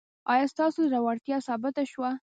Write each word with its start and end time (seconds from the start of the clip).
ایا 0.31 0.45
ستاسو 0.53 0.79
زړورتیا 0.91 1.37
ثابته 1.47 1.83
شوه؟ 1.91 2.11